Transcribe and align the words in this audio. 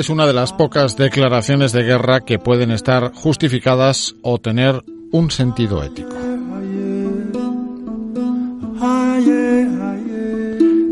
Es 0.00 0.08
una 0.08 0.26
de 0.26 0.32
las 0.32 0.54
pocas 0.54 0.96
declaraciones 0.96 1.72
de 1.72 1.82
guerra 1.82 2.20
que 2.20 2.38
pueden 2.38 2.70
estar 2.70 3.12
justificadas 3.12 4.14
o 4.22 4.38
tener 4.38 4.82
un 5.12 5.30
sentido 5.30 5.84
ético. 5.84 6.09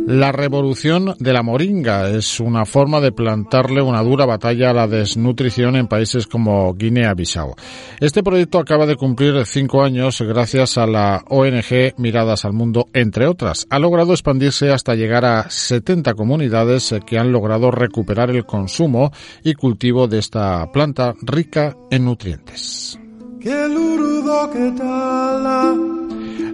La 0.09 0.33
revolución 0.33 1.17
de 1.19 1.35
la 1.35 1.43
moringa 1.43 2.09
es 2.09 2.41
una 2.41 2.65
forma 2.65 2.99
de 2.99 3.13
plantarle 3.13 3.83
una 3.83 4.03
dura 4.03 4.25
batalla 4.25 4.71
a 4.71 4.73
la 4.73 4.87
desnutrición 4.87 5.77
en 5.77 5.87
países 5.87 6.27
como 6.27 6.73
Guinea-Bissau. 6.73 7.55
Este 8.01 8.23
proyecto 8.23 8.59
acaba 8.59 8.87
de 8.87 8.97
cumplir 8.97 9.45
cinco 9.45 9.83
años 9.83 10.23
gracias 10.23 10.79
a 10.79 10.87
la 10.87 11.23
ONG 11.29 11.93
Miradas 11.99 12.47
al 12.47 12.55
Mundo, 12.55 12.87
entre 12.95 13.27
otras. 13.27 13.67
Ha 13.69 13.79
logrado 13.79 14.13
expandirse 14.13 14.73
hasta 14.73 14.95
llegar 14.95 15.27
a 15.27 15.51
70 15.51 16.15
comunidades 16.15 16.95
que 17.07 17.19
han 17.19 17.31
logrado 17.31 17.71
recuperar 17.71 18.31
el 18.31 18.47
consumo 18.47 19.13
y 19.45 19.53
cultivo 19.53 20.09
de 20.09 20.21
esta 20.21 20.73
planta 20.73 21.13
rica 21.21 21.77
en 21.91 22.07
nutrientes. 22.07 22.99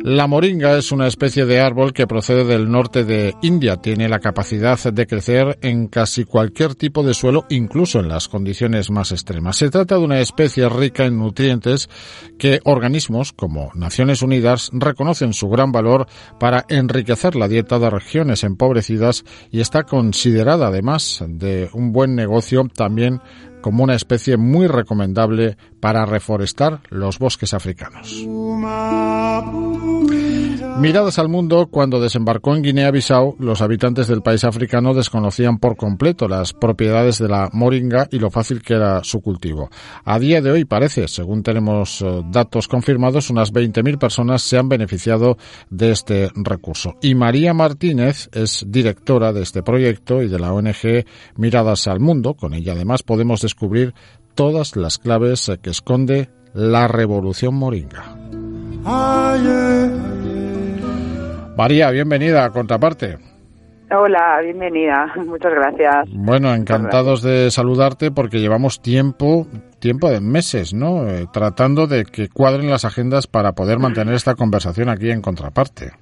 La 0.05 0.27
moringa 0.27 0.77
es 0.77 0.93
una 0.93 1.07
especie 1.07 1.47
de 1.47 1.61
árbol 1.61 1.95
que 1.95 2.07
procede 2.07 2.45
del 2.45 2.71
norte 2.71 3.05
de 3.05 3.35
India. 3.41 3.77
Tiene 3.77 4.09
la 4.09 4.21
capacidad 4.21 4.79
de 4.79 5.07
crecer 5.07 5.59
en 5.63 5.89
casi 5.89 6.25
cualquier 6.25 6.75
tipo 6.75 7.03
de 7.03 7.15
suelo, 7.15 7.47
incluso 7.49 8.01
en 8.01 8.09
las 8.09 8.29
condiciones 8.29 8.91
más 8.91 9.13
extremas. 9.13 9.57
Se 9.57 9.71
trata 9.71 9.97
de 9.97 10.05
una 10.05 10.21
especie 10.21 10.69
rica 10.69 11.07
en 11.07 11.19
nutrientes 11.19 11.89
que 12.39 12.61
organismos 12.65 13.33
como 13.33 13.71
Naciones 13.75 14.21
Unidas 14.21 14.71
reconocen 14.75 15.33
su 15.33 15.49
gran 15.49 15.73
valor 15.73 16.07
para 16.39 16.67
enriquecer 16.69 17.35
la 17.35 17.49
dieta 17.49 17.79
de 17.79 17.89
regiones 17.89 18.45
empobrecidas 18.45 19.25
y 19.51 19.61
está 19.61 19.85
considerada 19.85 20.67
además 20.67 21.25
de 21.27 21.71
un 21.73 21.93
buen 21.93 22.15
negocio 22.15 22.69
también 22.75 23.21
como 23.65 23.83
una 23.83 23.95
especie 23.95 24.37
muy 24.37 24.67
recomendable 24.67 25.57
para 25.81 26.05
reforestar 26.05 26.81
los 26.91 27.19
bosques 27.19 27.55
africanos. 27.55 28.23
Miradas 30.79 31.19
al 31.19 31.29
mundo, 31.29 31.69
cuando 31.71 32.01
desembarcó 32.01 32.55
en 32.55 32.63
Guinea-Bissau, 32.63 33.37
los 33.39 33.63
habitantes 33.63 34.09
del 34.09 34.21
país 34.21 34.45
africano 34.45 34.93
desconocían 34.93 35.59
por 35.59 35.77
completo 35.77 36.29
las 36.29 36.53
propiedades 36.53 37.19
de 37.19 37.29
la 37.29 37.49
moringa 37.53 38.09
y 38.11 38.19
lo 38.19 38.31
fácil 38.31 38.61
que 38.61 38.75
era 38.75 39.03
su 39.03 39.23
cultivo. 39.23 39.71
A 40.05 40.19
día 40.19 40.43
de 40.43 40.51
hoy 40.51 40.65
parece, 40.65 41.09
según 41.09 41.43
tenemos 41.43 42.03
eh, 42.03 42.23
datos 42.31 42.69
confirmados, 42.69 43.31
unas 43.31 43.53
20.000 43.53 43.99
personas 43.99 44.43
se 44.43 44.59
han 44.59 44.69
beneficiado 44.69 45.39
de 45.71 45.93
este 45.93 46.31
recurso. 46.35 46.97
Y 47.01 47.15
María 47.15 47.55
Martínez 47.55 48.29
es 48.33 48.67
directora 48.69 49.33
de 49.33 49.43
este 49.43 49.63
proyecto 49.63 50.23
y 50.23 50.29
de 50.29 50.39
la 50.39 50.53
ONG 50.53 51.07
Miradas 51.37 51.87
al 51.87 52.01
Mundo. 52.01 52.35
Con 52.35 52.53
ella 52.53 52.73
además 52.73 53.03
podemos 53.03 53.41
todas 54.35 54.77
las 54.77 54.99
claves 54.99 55.51
que 55.63 55.71
esconde 55.71 56.29
la 56.55 56.89
revolución 56.89 57.55
moringa. 57.55 58.05
María, 61.57 61.91
bienvenida 61.91 62.45
a 62.45 62.51
Contraparte. 62.51 63.19
Hola, 63.91 64.41
bienvenida. 64.43 65.13
Muchas 65.27 65.53
gracias. 65.55 66.09
Bueno, 66.13 66.55
encantados 66.55 67.23
de 67.23 67.51
saludarte 67.51 68.11
porque 68.11 68.41
llevamos 68.41 68.83
tiempo, 68.83 69.47
tiempo 69.79 70.11
de 70.11 70.21
meses, 70.21 70.75
¿no? 70.75 71.09
Eh, 71.09 71.27
tratando 71.33 71.87
de 71.87 72.05
que 72.05 72.29
cuadren 72.29 72.71
las 72.71 72.85
agendas 72.85 73.27
para 73.27 73.53
poder 73.53 73.79
mantener 73.79 74.15
esta 74.15 74.35
conversación 74.35 74.89
aquí 74.89 75.11
en 75.11 75.23
Contraparte. 75.23 75.93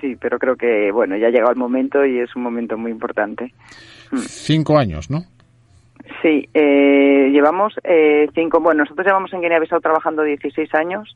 Sí, 0.00 0.16
pero 0.20 0.38
creo 0.38 0.56
que, 0.56 0.90
bueno, 0.92 1.16
ya 1.16 1.28
ha 1.28 1.30
llegado 1.30 1.52
el 1.52 1.58
momento 1.58 2.04
y 2.04 2.18
es 2.18 2.34
un 2.34 2.42
momento 2.42 2.76
muy 2.76 2.90
importante. 2.90 3.52
Cinco 4.16 4.78
años, 4.78 5.10
¿no? 5.10 5.24
Sí, 6.20 6.48
eh, 6.54 7.30
llevamos 7.32 7.74
eh, 7.84 8.28
cinco, 8.34 8.60
bueno, 8.60 8.82
nosotros 8.82 9.06
llevamos 9.06 9.32
en 9.32 9.40
Guinea-Bissau 9.40 9.80
trabajando 9.80 10.22
16 10.22 10.74
años, 10.74 11.14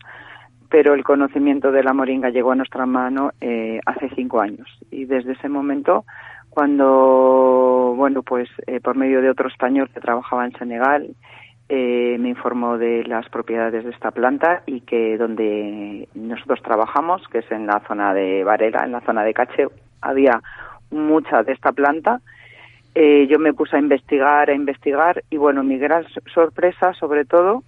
pero 0.68 0.94
el 0.94 1.04
conocimiento 1.04 1.72
de 1.72 1.82
la 1.82 1.92
moringa 1.92 2.30
llegó 2.30 2.52
a 2.52 2.56
nuestra 2.56 2.86
mano 2.86 3.32
eh, 3.40 3.80
hace 3.86 4.10
cinco 4.14 4.40
años. 4.40 4.68
Y 4.90 5.04
desde 5.04 5.32
ese 5.32 5.48
momento, 5.48 6.04
cuando, 6.50 7.94
bueno, 7.96 8.22
pues 8.22 8.48
eh, 8.66 8.80
por 8.80 8.96
medio 8.96 9.20
de 9.20 9.30
otro 9.30 9.48
español 9.48 9.90
que 9.92 10.00
trabajaba 10.00 10.46
en 10.46 10.52
Senegal, 10.52 11.14
eh, 11.68 12.16
me 12.20 12.28
informó 12.28 12.78
de 12.78 13.04
las 13.04 13.28
propiedades 13.28 13.84
de 13.84 13.90
esta 13.90 14.12
planta 14.12 14.62
y 14.66 14.82
que 14.82 15.18
donde 15.18 16.08
nosotros 16.14 16.62
trabajamos, 16.62 17.26
que 17.28 17.38
es 17.38 17.50
en 17.50 17.66
la 17.66 17.82
zona 17.88 18.14
de 18.14 18.44
Varela, 18.44 18.84
en 18.84 18.92
la 18.92 19.00
zona 19.00 19.24
de 19.24 19.34
Cache, 19.34 19.66
había 20.00 20.40
mucha 20.90 21.42
de 21.42 21.52
esta 21.52 21.72
planta. 21.72 22.20
Yo 23.28 23.38
me 23.38 23.52
puse 23.52 23.76
a 23.76 23.78
investigar, 23.78 24.48
a 24.48 24.54
investigar 24.54 25.22
y 25.28 25.36
bueno, 25.36 25.62
mi 25.62 25.76
gran 25.76 26.04
sorpresa 26.32 26.94
sobre 26.94 27.24
todo 27.24 27.62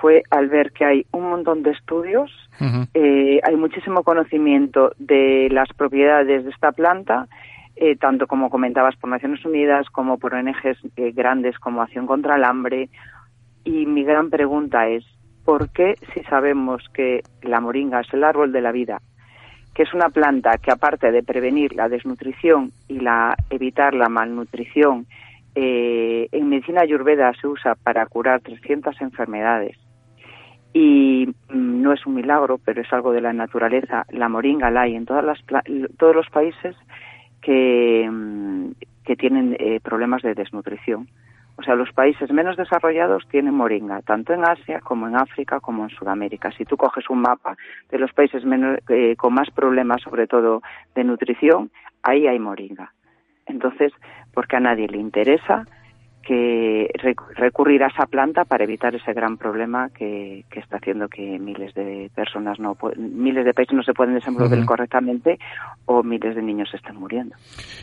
fue 0.00 0.22
al 0.30 0.48
ver 0.48 0.72
que 0.72 0.84
hay 0.84 1.06
un 1.12 1.28
montón 1.28 1.62
de 1.62 1.70
estudios, 1.70 2.30
eh, 2.94 3.40
hay 3.42 3.56
muchísimo 3.56 4.02
conocimiento 4.02 4.92
de 4.98 5.48
las 5.50 5.68
propiedades 5.74 6.44
de 6.44 6.50
esta 6.50 6.72
planta, 6.72 7.28
eh, 7.76 7.96
tanto 7.96 8.26
como 8.26 8.50
comentabas 8.50 8.96
por 8.96 9.10
Naciones 9.10 9.44
Unidas 9.44 9.88
como 9.90 10.18
por 10.18 10.34
ONGs 10.34 10.78
eh, 10.96 11.12
grandes 11.12 11.58
como 11.58 11.82
Acción 11.82 12.06
contra 12.06 12.36
el 12.36 12.44
Hambre. 12.44 12.88
Y 13.64 13.86
mi 13.86 14.04
gran 14.04 14.30
pregunta 14.30 14.88
es, 14.88 15.04
¿por 15.44 15.70
qué 15.70 15.94
si 16.14 16.20
sabemos 16.24 16.82
que 16.94 17.22
la 17.42 17.60
moringa 17.60 18.00
es 18.00 18.12
el 18.12 18.24
árbol 18.24 18.52
de 18.52 18.60
la 18.60 18.72
vida, 18.72 19.00
es 19.82 19.94
una 19.94 20.10
planta 20.10 20.58
que 20.58 20.70
aparte 20.70 21.10
de 21.12 21.22
prevenir 21.22 21.74
la 21.74 21.88
desnutrición 21.88 22.72
y 22.88 23.00
la 23.00 23.36
evitar 23.50 23.94
la 23.94 24.08
malnutrición, 24.08 25.06
en 25.54 26.48
medicina 26.48 26.82
ayurveda 26.82 27.32
se 27.40 27.48
usa 27.48 27.74
para 27.74 28.06
curar 28.06 28.40
300 28.40 29.00
enfermedades 29.00 29.76
y 30.72 31.26
mm, 31.48 31.82
no 31.82 31.92
es 31.92 32.06
un 32.06 32.14
milagro, 32.14 32.58
pero 32.64 32.82
es 32.82 32.92
algo 32.92 33.12
de 33.12 33.20
la 33.20 33.32
naturaleza. 33.32 34.06
La 34.10 34.28
moringa 34.28 34.70
la 34.70 34.82
hay 34.82 34.94
en 34.94 35.06
todas 35.06 35.24
las, 35.24 35.38
todos 35.98 36.14
los 36.14 36.28
países 36.30 36.76
que, 37.40 38.08
mm, 38.10 38.70
tienen 39.18 39.56
eh, 39.58 39.80
problemas 39.82 40.22
de 40.22 40.34
desnutrición. 40.34 41.08
O 41.60 41.62
sea, 41.62 41.74
los 41.74 41.92
países 41.92 42.32
menos 42.32 42.56
desarrollados 42.56 43.28
tienen 43.28 43.52
moringa, 43.52 44.00
tanto 44.00 44.32
en 44.32 44.48
Asia 44.48 44.80
como 44.80 45.06
en 45.06 45.14
África 45.14 45.60
como 45.60 45.84
en 45.84 45.90
Sudamérica. 45.90 46.50
Si 46.52 46.64
tú 46.64 46.78
coges 46.78 47.10
un 47.10 47.20
mapa 47.20 47.54
de 47.90 47.98
los 47.98 48.14
países 48.14 48.46
menos, 48.46 48.78
eh, 48.88 49.14
con 49.16 49.34
más 49.34 49.50
problemas, 49.50 50.00
sobre 50.00 50.26
todo 50.26 50.62
de 50.94 51.04
nutrición, 51.04 51.70
ahí 52.02 52.26
hay 52.26 52.38
moringa. 52.38 52.94
Entonces, 53.44 53.92
porque 54.32 54.56
a 54.56 54.60
nadie 54.60 54.88
le 54.88 54.96
interesa, 54.96 55.66
que 56.22 56.88
recurrir 57.36 57.82
a 57.82 57.88
esa 57.88 58.06
planta 58.06 58.44
para 58.44 58.64
evitar 58.64 58.94
ese 58.94 59.12
gran 59.12 59.36
problema 59.36 59.88
que, 59.90 60.44
está 60.50 60.76
haciendo 60.76 61.08
que 61.08 61.38
miles 61.38 61.74
de 61.74 62.10
personas 62.14 62.58
no 62.58 62.76
miles 62.96 63.44
de 63.44 63.54
países 63.54 63.74
no 63.74 63.82
se 63.82 63.94
pueden 63.94 64.14
desenvolver 64.14 64.64
correctamente 64.64 65.38
o 65.86 66.02
miles 66.02 66.34
de 66.34 66.42
niños 66.42 66.68
están 66.74 66.96
muriendo. 66.96 67.34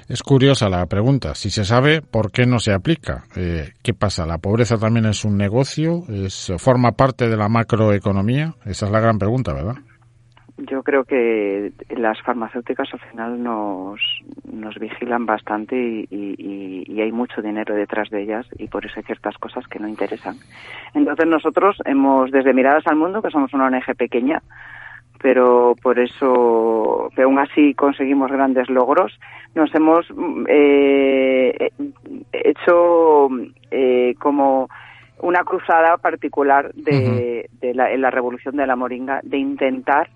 Es 0.07 0.21
curiosa 0.21 0.69
la 0.69 0.85
pregunta. 0.85 1.35
Si 1.35 1.49
se 1.49 1.65
sabe, 1.65 2.01
¿por 2.01 2.31
qué 2.31 2.45
no 2.45 2.59
se 2.59 2.73
aplica? 2.73 3.23
Eh, 3.35 3.73
¿Qué 3.81 3.93
pasa? 3.93 4.25
¿La 4.25 4.37
pobreza 4.37 4.77
también 4.77 5.05
es 5.07 5.25
un 5.25 5.37
negocio? 5.37 6.03
¿Es, 6.09 6.51
¿Forma 6.57 6.91
parte 6.91 7.27
de 7.27 7.37
la 7.37 7.49
macroeconomía? 7.49 8.53
Esa 8.65 8.85
es 8.85 8.91
la 8.91 8.99
gran 8.99 9.17
pregunta, 9.17 9.53
¿verdad? 9.53 9.75
Yo 10.57 10.81
creo 10.81 11.03
que 11.03 11.71
las 11.89 12.19
farmacéuticas 12.21 12.91
al 12.91 12.99
final 12.99 13.43
nos, 13.43 14.01
nos 14.51 14.75
vigilan 14.79 15.25
bastante 15.25 15.75
y, 16.09 16.99
hay 16.99 17.11
mucho 17.11 17.43
dinero 17.43 17.75
detrás 17.75 18.09
de 18.09 18.23
ellas 18.23 18.47
y 18.57 18.67
por 18.67 18.83
eso 18.83 18.95
hay 18.97 19.03
ciertas 19.03 19.37
cosas 19.37 19.67
que 19.67 19.79
no 19.79 19.87
interesan. 19.87 20.35
Entonces 20.95 21.27
nosotros 21.27 21.77
hemos, 21.85 22.31
desde 22.31 22.53
Miradas 22.53 22.87
al 22.87 22.95
Mundo, 22.95 23.21
que 23.21 23.29
somos 23.29 23.53
una 23.53 23.67
ONG 23.67 23.95
pequeña, 23.95 24.41
pero 25.21 25.75
por 25.81 25.99
eso, 25.99 27.09
que 27.15 27.21
aún 27.21 27.37
así 27.37 27.75
conseguimos 27.75 28.31
grandes 28.31 28.67
logros, 28.69 29.17
nos 29.53 29.73
hemos 29.75 30.07
eh, 30.49 31.69
hecho 32.33 33.29
eh, 33.69 34.15
como 34.19 34.69
una 35.19 35.43
cruzada 35.43 35.97
particular 35.97 36.73
de, 36.73 37.47
la, 37.61 37.91
en 37.91 38.01
la 38.01 38.11
revolución 38.11 38.55
de 38.57 38.67
la 38.67 38.75
moringa, 38.75 39.19
de 39.23 39.37
intentar 39.37 40.09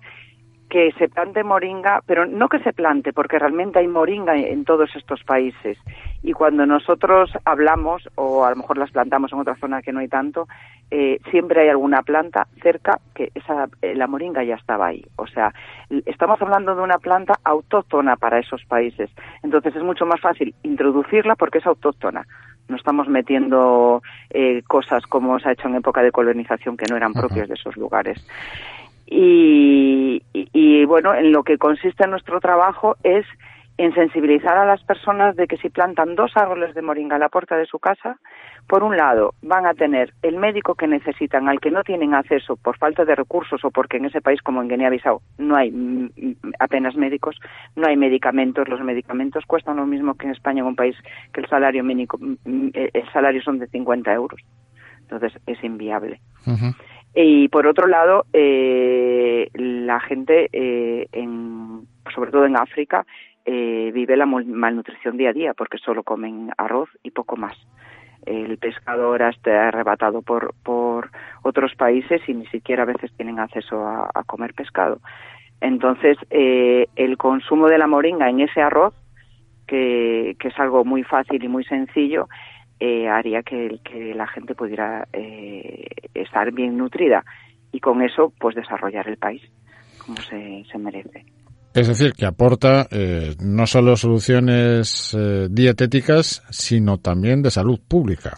que 0.72 0.90
se 0.92 1.10
plante 1.10 1.44
moringa, 1.44 2.00
pero 2.06 2.24
no 2.24 2.48
que 2.48 2.58
se 2.60 2.72
plante, 2.72 3.12
porque 3.12 3.38
realmente 3.38 3.78
hay 3.78 3.88
moringa 3.88 4.34
en 4.38 4.64
todos 4.64 4.88
estos 4.96 5.22
países. 5.22 5.76
Y 6.22 6.32
cuando 6.32 6.64
nosotros 6.64 7.30
hablamos, 7.44 8.08
o 8.14 8.46
a 8.46 8.48
lo 8.48 8.56
mejor 8.56 8.78
las 8.78 8.90
plantamos 8.90 9.30
en 9.34 9.40
otra 9.40 9.54
zona 9.56 9.82
que 9.82 9.92
no 9.92 10.00
hay 10.00 10.08
tanto, 10.08 10.48
eh, 10.90 11.18
siempre 11.30 11.60
hay 11.60 11.68
alguna 11.68 12.00
planta 12.00 12.46
cerca 12.62 12.98
que 13.14 13.30
esa, 13.34 13.68
eh, 13.82 13.94
la 13.94 14.06
moringa 14.06 14.44
ya 14.44 14.54
estaba 14.54 14.86
ahí. 14.86 15.04
O 15.16 15.26
sea, 15.26 15.52
estamos 16.06 16.40
hablando 16.40 16.74
de 16.74 16.80
una 16.80 16.96
planta 16.96 17.34
autóctona 17.44 18.16
para 18.16 18.38
esos 18.38 18.64
países. 18.64 19.10
Entonces 19.42 19.76
es 19.76 19.82
mucho 19.82 20.06
más 20.06 20.22
fácil 20.22 20.54
introducirla 20.62 21.36
porque 21.36 21.58
es 21.58 21.66
autóctona 21.66 22.26
no 22.68 22.76
estamos 22.76 23.08
metiendo 23.08 24.02
eh, 24.30 24.62
cosas 24.66 25.04
como 25.06 25.38
se 25.40 25.48
ha 25.48 25.52
hecho 25.52 25.68
en 25.68 25.74
época 25.74 26.00
de 26.00 26.12
colonización 26.12 26.76
que 26.76 26.86
no 26.88 26.96
eran 26.96 27.12
propias 27.12 27.48
de 27.48 27.54
esos 27.54 27.76
lugares. 27.76 28.24
Y, 29.14 30.84
bueno, 30.86 31.14
en 31.14 31.32
lo 31.32 31.42
que 31.42 31.58
consiste 31.58 32.06
nuestro 32.06 32.40
trabajo 32.40 32.96
es 33.02 33.26
en 33.78 33.94
sensibilizar 33.94 34.56
a 34.56 34.66
las 34.66 34.82
personas 34.84 35.34
de 35.34 35.46
que 35.46 35.56
si 35.56 35.70
plantan 35.70 36.14
dos 36.14 36.32
árboles 36.36 36.74
de 36.74 36.82
moringa 36.82 37.16
a 37.16 37.18
la 37.18 37.30
puerta 37.30 37.56
de 37.56 37.66
su 37.66 37.78
casa, 37.78 38.18
por 38.66 38.82
un 38.82 38.96
lado 38.96 39.34
van 39.42 39.66
a 39.66 39.74
tener 39.74 40.12
el 40.22 40.36
médico 40.36 40.74
que 40.74 40.86
necesitan 40.86 41.48
al 41.48 41.58
que 41.58 41.70
no 41.70 41.82
tienen 41.82 42.14
acceso 42.14 42.56
por 42.56 42.76
falta 42.76 43.04
de 43.04 43.14
recursos 43.14 43.64
o 43.64 43.70
porque 43.70 43.96
en 43.96 44.04
ese 44.04 44.20
país 44.20 44.40
como 44.42 44.60
en 44.62 44.68
Guinea-Bissau 44.68 45.20
no 45.38 45.56
hay 45.56 45.70
mm, 45.70 46.10
mm, 46.16 46.52
apenas 46.58 46.96
médicos, 46.96 47.40
no 47.74 47.88
hay 47.88 47.96
medicamentos, 47.96 48.68
los 48.68 48.80
medicamentos 48.82 49.44
cuestan 49.46 49.76
lo 49.76 49.86
mismo 49.86 50.14
que 50.14 50.26
en 50.26 50.32
España 50.32 50.60
en 50.60 50.66
un 50.66 50.76
país 50.76 50.96
que 51.32 51.40
el 51.40 51.48
salario 51.48 51.82
mínimo 51.82 52.12
mm, 52.18 52.68
eh, 52.74 52.90
el 52.92 53.12
salario 53.12 53.42
son 53.42 53.58
de 53.58 53.66
50 53.68 54.12
euros. 54.12 54.40
Entonces 55.00 55.40
es 55.46 55.62
inviable. 55.64 56.20
Y 57.14 57.48
por 57.48 57.66
otro 57.66 57.86
lado, 57.86 58.24
eh, 58.32 59.48
la 59.54 60.00
gente, 60.00 60.48
eh, 60.52 61.06
en, 61.12 61.86
sobre 62.14 62.30
todo 62.30 62.46
en 62.46 62.56
África, 62.56 63.04
eh, 63.44 63.90
vive 63.92 64.16
la 64.16 64.24
malnutrición 64.26 65.16
día 65.16 65.30
a 65.30 65.32
día 65.32 65.52
porque 65.52 65.78
solo 65.78 66.04
comen 66.04 66.50
arroz 66.56 66.88
y 67.02 67.10
poco 67.10 67.36
más. 67.36 67.56
El 68.24 68.56
pescado 68.58 69.06
ahora 69.06 69.30
está 69.30 69.68
arrebatado 69.68 70.22
por, 70.22 70.54
por 70.62 71.10
otros 71.42 71.74
países 71.74 72.22
y 72.28 72.34
ni 72.34 72.46
siquiera 72.46 72.84
a 72.84 72.86
veces 72.86 73.10
tienen 73.16 73.40
acceso 73.40 73.84
a, 73.84 74.22
comer 74.26 74.54
pescado. 74.54 75.00
Entonces, 75.60 76.16
eh, 76.30 76.86
el 76.94 77.16
consumo 77.16 77.68
de 77.68 77.78
la 77.78 77.88
moringa 77.88 78.30
en 78.30 78.40
ese 78.40 78.62
arroz, 78.62 78.94
que, 79.66 80.36
que 80.38 80.48
es 80.48 80.58
algo 80.58 80.84
muy 80.84 81.02
fácil 81.02 81.42
y 81.42 81.48
muy 81.48 81.64
sencillo, 81.64 82.28
eh, 82.84 83.08
haría 83.08 83.44
que, 83.44 83.78
que, 83.84 84.12
la 84.12 84.26
gente 84.26 84.56
pudiera 84.56 85.06
eh, 85.12 85.86
estar 86.14 86.50
bien 86.50 86.76
nutrida 86.76 87.24
y 87.70 87.78
con 87.78 88.02
eso, 88.02 88.32
pues 88.40 88.56
desarrollar 88.56 89.06
el 89.08 89.18
país 89.18 89.40
como 90.04 90.16
se, 90.16 90.64
se 90.70 90.78
merece. 90.78 91.24
Es 91.74 91.86
decir, 91.86 92.12
que 92.12 92.26
aporta 92.26 92.86
eh, 92.90 93.34
no 93.40 93.66
solo 93.66 93.94
soluciones 93.94 95.16
eh, 95.16 95.46
dietéticas, 95.48 96.42
sino 96.50 96.98
también 96.98 97.40
de 97.40 97.50
salud 97.50 97.78
pública. 97.88 98.32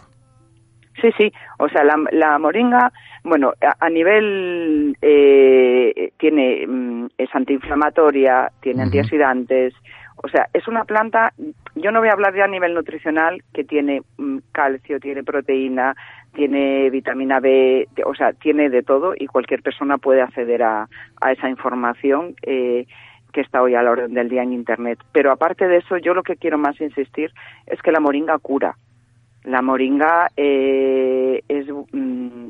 Sí, 1.01 1.09
sí. 1.17 1.31
O 1.57 1.67
sea, 1.67 1.81
la, 1.83 2.37
moringa, 2.37 2.91
bueno, 3.23 3.51
a, 3.79 3.89
nivel 3.89 4.95
eh, 5.01 6.11
tiene 6.19 6.67
mm, 6.67 7.07
es 7.17 7.29
antiinflamatoria, 7.33 8.51
tiene 8.61 8.83
antioxidantes. 8.83 9.73
O 10.23 10.27
sea, 10.27 10.47
es 10.53 10.67
una 10.67 10.85
planta. 10.85 11.33
Yo 11.75 11.91
no 11.91 11.99
voy 11.99 12.09
a 12.09 12.13
hablar 12.13 12.35
ya 12.35 12.45
a 12.45 12.47
nivel 12.47 12.73
nutricional 12.73 13.43
que 13.53 13.63
tiene 13.63 14.01
mm, 14.17 14.37
calcio, 14.51 14.99
tiene 14.99 15.23
proteína, 15.23 15.95
tiene 16.33 16.89
vitamina 16.89 17.39
B, 17.39 17.87
o 18.05 18.15
sea, 18.15 18.33
tiene 18.33 18.69
de 18.69 18.83
todo 18.83 19.13
y 19.17 19.27
cualquier 19.27 19.61
persona 19.61 19.97
puede 19.97 20.21
acceder 20.21 20.63
a, 20.63 20.87
a 21.21 21.31
esa 21.31 21.49
información. 21.49 22.35
Eh, 22.41 22.85
que 23.35 23.41
está 23.41 23.61
hoy 23.61 23.75
a 23.75 23.83
la 23.83 23.91
orden 23.91 24.13
del 24.13 24.29
día 24.29 24.43
en 24.43 24.53
Internet. 24.53 24.97
Pero 25.11 25.29
aparte 25.29 25.67
de 25.67 25.79
eso, 25.79 25.97
yo 25.97 26.13
lo 26.13 26.23
que 26.23 26.37
quiero 26.37 26.57
más 26.57 26.79
insistir 26.79 27.33
es 27.67 27.81
que 27.81 27.91
la 27.91 27.99
moringa 27.99 28.37
cura. 28.37 28.77
La 29.45 29.61
moringa 29.61 30.29
eh, 30.35 31.41
es, 31.47 31.67
mm, 31.67 32.47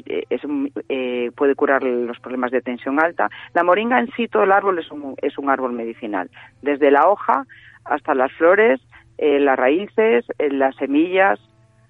eh, 0.89 1.31
puede 1.35 1.55
curar 1.55 1.83
los 1.83 2.19
problemas 2.19 2.51
de 2.51 2.61
tensión 2.61 3.03
alta. 3.03 3.29
La 3.53 3.63
moringa 3.63 3.99
en 3.99 4.09
sí, 4.15 4.27
todo 4.27 4.43
el 4.43 4.51
árbol 4.51 4.79
es 4.79 4.91
un, 4.91 5.15
es 5.21 5.37
un 5.37 5.49
árbol 5.49 5.73
medicinal, 5.73 6.29
desde 6.61 6.91
la 6.91 7.07
hoja 7.07 7.45
hasta 7.83 8.15
las 8.15 8.31
flores, 8.33 8.81
eh, 9.17 9.39
las 9.39 9.57
raíces, 9.57 10.25
las 10.39 10.75
semillas, 10.77 11.39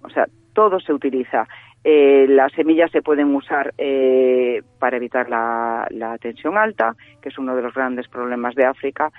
o 0.02 0.10
sea, 0.10 0.28
todo 0.54 0.80
se 0.80 0.94
utiliza. 0.94 1.48
Eh, 1.88 2.26
las 2.28 2.52
semillas 2.54 2.90
se 2.90 3.04
pueden 3.04 3.36
usar 3.36 3.72
eh, 3.78 4.64
para 4.80 4.98
evitar 4.98 5.30
la, 5.30 6.18
tensión 6.20 6.58
alta, 6.58 6.96
que 7.22 7.30
es 7.30 7.38
uno 7.38 7.56
de 7.56 7.62
los 7.62 7.76
grandes 7.76 8.08
problemas 8.08 8.56
de 8.56 8.66
África. 8.66 9.12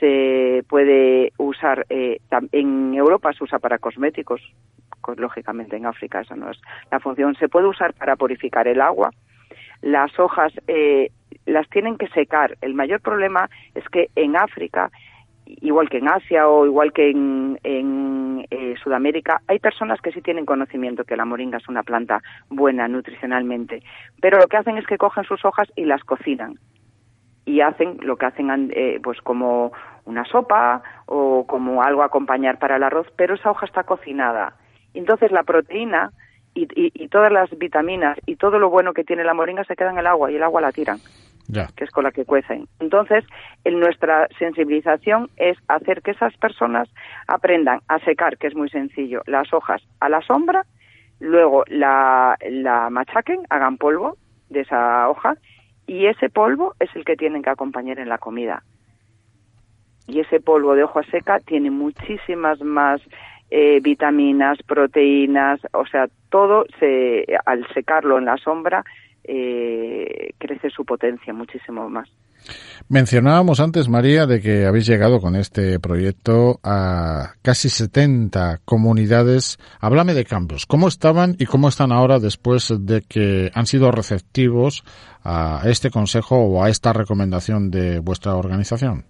Se 0.00 0.64
puede 0.66 1.34
usar, 1.36 1.84
eh, 1.90 2.20
en 2.52 2.94
Europa 2.94 3.30
se 3.34 3.44
usa 3.44 3.58
para 3.58 3.78
cosméticos, 3.78 4.40
lógicamente 5.16 5.76
en 5.76 5.86
África 5.86 6.20
esa 6.20 6.36
no 6.36 6.50
es 6.50 6.60
la 6.90 7.00
función. 7.00 7.34
Se 7.36 7.48
puede 7.48 7.66
usar 7.66 7.94
para 7.94 8.16
purificar 8.16 8.68
el 8.68 8.80
agua. 8.80 9.10
Las 9.82 10.18
hojas 10.18 10.52
las 11.46 11.68
tienen 11.68 11.98
que 11.98 12.08
secar. 12.08 12.56
El 12.62 12.74
mayor 12.74 13.00
problema 13.00 13.50
es 13.74 13.86
que 13.88 14.08
en 14.16 14.36
África 14.36 14.90
igual 15.46 15.88
que 15.88 15.98
en 15.98 16.08
Asia 16.08 16.48
o 16.48 16.66
igual 16.66 16.92
que 16.92 17.10
en, 17.10 18.46
eh, 18.50 18.74
Sudamérica, 18.82 19.40
hay 19.46 19.58
personas 19.58 20.00
que 20.00 20.12
sí 20.12 20.20
tienen 20.20 20.46
conocimiento 20.46 21.04
que 21.04 21.16
la 21.16 21.24
moringa 21.24 21.58
es 21.58 21.68
una 21.68 21.82
planta 21.82 22.22
buena 22.48 22.88
nutricionalmente, 22.88 23.82
pero 24.20 24.38
lo 24.38 24.46
que 24.46 24.56
hacen 24.56 24.76
es 24.78 24.86
que 24.86 24.98
cogen 24.98 25.24
sus 25.24 25.44
hojas 25.44 25.68
y 25.76 25.84
las 25.84 26.02
cocinan 26.04 26.58
y 27.46 27.60
hacen 27.60 27.98
lo 28.00 28.16
que 28.16 28.26
hacen 28.26 28.72
eh, 28.74 29.00
pues 29.02 29.20
como 29.20 29.72
una 30.06 30.24
sopa 30.24 30.82
o 31.06 31.46
como 31.46 31.82
algo 31.82 32.02
a 32.02 32.06
acompañar 32.06 32.58
para 32.58 32.76
el 32.76 32.82
arroz, 32.82 33.06
pero 33.16 33.34
esa 33.34 33.50
hoja 33.50 33.66
está 33.66 33.84
cocinada. 33.84 34.54
Entonces 34.94 35.30
la 35.32 35.42
proteína 35.42 36.10
y, 36.54 36.68
y 36.74 37.08
todas 37.08 37.32
las 37.32 37.50
vitaminas 37.58 38.18
y 38.26 38.36
todo 38.36 38.58
lo 38.58 38.70
bueno 38.70 38.94
que 38.94 39.04
tiene 39.04 39.24
la 39.24 39.34
moringa 39.34 39.64
se 39.64 39.76
queda 39.76 39.90
en 39.90 39.98
el 39.98 40.06
agua 40.06 40.30
y 40.30 40.36
el 40.36 40.42
agua 40.42 40.60
la 40.60 40.72
tiran 40.72 40.98
que 41.76 41.84
es 41.84 41.90
con 41.90 42.04
la 42.04 42.12
que 42.12 42.24
cuecen. 42.24 42.68
Entonces, 42.80 43.24
en 43.64 43.78
nuestra 43.80 44.28
sensibilización 44.38 45.30
es 45.36 45.56
hacer 45.68 46.02
que 46.02 46.12
esas 46.12 46.36
personas 46.36 46.88
aprendan 47.26 47.80
a 47.88 47.98
secar, 48.00 48.38
que 48.38 48.46
es 48.46 48.54
muy 48.54 48.70
sencillo, 48.70 49.22
las 49.26 49.52
hojas 49.52 49.82
a 50.00 50.08
la 50.08 50.20
sombra, 50.22 50.64
luego 51.20 51.64
la, 51.68 52.36
la 52.48 52.90
machaquen, 52.90 53.42
hagan 53.50 53.76
polvo 53.76 54.16
de 54.50 54.60
esa 54.60 55.08
hoja 55.08 55.36
y 55.86 56.06
ese 56.06 56.30
polvo 56.30 56.74
es 56.80 56.88
el 56.94 57.04
que 57.04 57.16
tienen 57.16 57.42
que 57.42 57.50
acompañar 57.50 57.98
en 57.98 58.08
la 58.08 58.18
comida. 58.18 58.62
Y 60.06 60.20
ese 60.20 60.40
polvo 60.40 60.74
de 60.74 60.84
hoja 60.84 61.02
seca 61.10 61.38
tiene 61.40 61.70
muchísimas 61.70 62.60
más 62.60 63.00
eh, 63.50 63.80
vitaminas, 63.80 64.58
proteínas, 64.66 65.60
o 65.72 65.86
sea, 65.86 66.08
todo 66.30 66.64
se, 66.78 67.24
al 67.44 67.66
secarlo 67.72 68.18
en 68.18 68.24
la 68.24 68.36
sombra 68.36 68.84
eh, 69.22 70.34
crece 70.38 70.70
su 70.70 70.84
potencia 70.84 71.32
muchísimo 71.32 71.88
más. 71.88 72.08
Mencionábamos 72.88 73.60
antes, 73.60 73.88
María, 73.88 74.26
de 74.26 74.40
que 74.40 74.66
habéis 74.66 74.86
llegado 74.86 75.18
con 75.18 75.34
este 75.34 75.80
proyecto 75.80 76.60
a 76.62 77.34
casi 77.40 77.70
70 77.70 78.60
comunidades. 78.66 79.58
Háblame 79.80 80.12
de 80.12 80.26
cambios. 80.26 80.66
¿Cómo 80.66 80.88
estaban 80.88 81.36
y 81.38 81.46
cómo 81.46 81.68
están 81.68 81.92
ahora 81.92 82.18
después 82.18 82.70
de 82.80 83.00
que 83.00 83.50
han 83.54 83.66
sido 83.66 83.90
receptivos 83.90 84.84
a 85.22 85.62
este 85.64 85.90
consejo 85.90 86.36
o 86.36 86.62
a 86.62 86.68
esta 86.68 86.92
recomendación 86.92 87.70
de 87.70 88.00
vuestra 88.00 88.34
organización? 88.34 89.06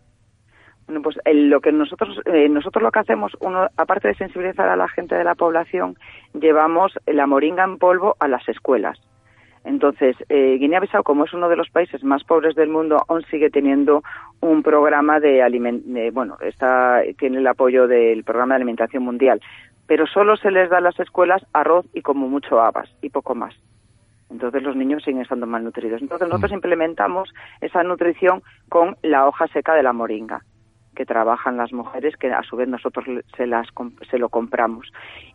Bueno, 0.86 1.02
pues 1.02 1.18
lo 1.24 1.60
que 1.60 1.72
nosotros 1.72 2.20
eh, 2.26 2.48
nosotros 2.48 2.82
lo 2.82 2.92
que 2.92 2.98
hacemos, 2.98 3.32
uno, 3.40 3.68
aparte 3.76 4.08
de 4.08 4.14
sensibilizar 4.14 4.68
a 4.68 4.76
la 4.76 4.88
gente 4.88 5.14
de 5.14 5.24
la 5.24 5.34
población, 5.34 5.96
llevamos 6.34 6.92
la 7.06 7.26
moringa 7.26 7.64
en 7.64 7.78
polvo 7.78 8.16
a 8.20 8.28
las 8.28 8.46
escuelas 8.48 8.98
entonces, 9.64 10.14
eh, 10.28 10.58
Guinea-Bissau, 10.60 11.02
como 11.02 11.24
es 11.24 11.32
uno 11.32 11.48
de 11.48 11.56
los 11.56 11.70
países 11.70 12.04
más 12.04 12.22
pobres 12.22 12.54
del 12.54 12.68
mundo, 12.68 13.02
aún 13.08 13.24
sigue 13.30 13.48
teniendo 13.48 14.02
un 14.40 14.62
programa 14.62 15.20
de, 15.20 15.42
alimentación, 15.42 16.12
bueno, 16.12 16.36
está, 16.42 17.02
tiene 17.18 17.38
el 17.38 17.46
apoyo 17.46 17.88
del 17.88 18.24
programa 18.24 18.54
de 18.54 18.56
alimentación 18.56 19.02
mundial, 19.02 19.40
pero 19.86 20.06
solo 20.06 20.36
se 20.36 20.50
les 20.50 20.68
da 20.68 20.78
a 20.78 20.82
las 20.82 21.00
escuelas 21.00 21.44
arroz 21.54 21.86
y 21.94 22.02
como 22.02 22.28
mucho 22.28 22.60
habas 22.60 22.90
y 23.00 23.08
poco 23.08 23.34
más. 23.34 23.54
Entonces 24.30 24.62
los 24.62 24.76
niños 24.76 25.02
siguen 25.02 25.22
estando 25.22 25.46
malnutridos. 25.46 26.02
Entonces 26.02 26.28
nosotros 26.28 26.52
mm. 26.52 26.56
implementamos 26.56 27.32
esa 27.60 27.82
nutrición 27.82 28.42
con 28.68 28.96
la 29.02 29.26
hoja 29.26 29.46
seca 29.48 29.74
de 29.74 29.82
la 29.82 29.92
moringa 29.92 30.42
que 30.94 31.04
trabajan 31.06 31.56
las 31.56 31.72
mujeres, 31.72 32.16
que 32.16 32.32
a 32.32 32.42
su 32.42 32.56
vez 32.56 32.68
nosotros 32.68 33.04
se, 33.36 33.46
las, 33.46 33.68
se 34.10 34.18
lo 34.18 34.28
compramos. 34.28 34.92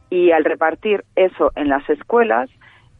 Y 0.09 0.31
al 0.31 0.43
repartir 0.43 1.03
eso 1.15 1.51
en 1.55 1.69
las 1.69 1.87
escuelas, 1.89 2.49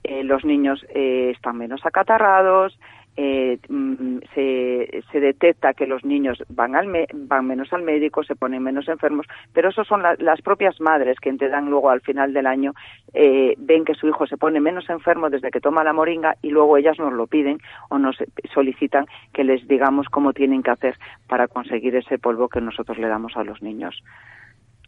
eh, 0.04 0.24
los 0.24 0.46
niños 0.46 0.86
eh, 0.90 1.32
están 1.36 1.58
menos 1.58 1.86
acatarrados, 1.86 2.78
eh, 3.18 3.58
mm, 3.68 4.20
se, 4.34 4.69
se, 5.12 5.20
detecta 5.20 5.74
que 5.74 5.88
los 5.88 6.04
niños 6.04 6.44
van, 6.50 6.76
al 6.76 6.88
van 7.14 7.48
menos 7.48 7.72
al 7.74 7.84
médico, 7.84 8.24
se 8.24 8.36
ponen 8.36 8.64
menos 8.64 8.88
enfermos, 8.88 9.26
pero 9.54 9.70
eso 9.70 9.84
son 9.84 10.02
las 10.02 10.42
propias 10.42 10.80
madres 10.82 11.20
que 11.20 11.32
te 11.34 11.50
dan 11.50 11.70
luego 11.70 11.90
al 11.90 12.02
final 12.02 12.34
del 12.34 12.48
año, 12.48 12.74
ven 13.14 13.86
que 13.86 13.94
su 13.94 14.08
hijo 14.08 14.28
se 14.28 14.38
pone 14.38 14.60
menos 14.60 14.90
enfermo 14.90 15.30
desde 15.30 15.52
que 15.52 15.62
toma 15.62 15.84
la 15.84 15.94
moringa 15.94 16.36
y 16.42 16.50
luego 16.50 16.78
ellas 16.78 16.98
nos 17.00 17.14
lo 17.14 17.28
piden 17.28 17.60
o 17.90 17.98
nos 17.98 18.18
solicitan 18.54 19.06
que 19.34 19.44
les 19.44 19.68
digamos 19.68 20.08
cómo 20.10 20.34
tienen 20.34 20.64
que 20.64 20.72
hacer 20.72 20.98
para 21.28 21.48
conseguir 21.48 21.96
ese 21.96 22.18
polvo 22.18 22.50
que 22.50 22.62
nosotros 22.62 22.98
le 22.98 23.08
damos 23.08 23.36
a 23.38 23.44
los 23.44 23.62
niños. 23.62 24.04